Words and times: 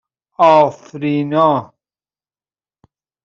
افرینا 0.39 1.73